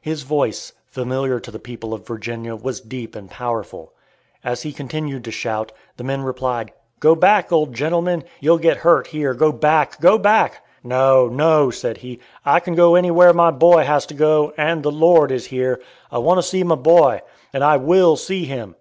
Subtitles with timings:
[0.00, 3.92] His voice, familiar to the people of Virginia, was deep and powerful.
[4.42, 9.08] As he continued to shout, the men replied, "Go back, old gentleman; you'll get hurt
[9.08, 9.34] here.
[9.34, 14.06] Go back; go back!" "No, no;" said he, "I can go anywhere my boy has
[14.06, 15.82] to go, and the Lord is here.
[16.10, 17.20] I want to see my boy,
[17.52, 18.76] and I will see him!"